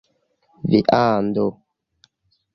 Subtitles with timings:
[0.73, 1.45] viando